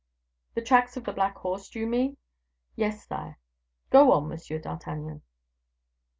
[0.55, 2.17] "The tracks of the black horse, do you mean?"
[2.75, 3.37] "Yes, sire."
[3.91, 5.21] "Go on, Monsieur d'Artagnan."